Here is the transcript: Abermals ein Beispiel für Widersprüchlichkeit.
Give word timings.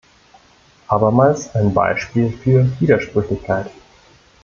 Abermals 0.87 1.53
ein 1.53 1.75
Beispiel 1.75 2.31
für 2.31 2.67
Widersprüchlichkeit. 2.79 3.69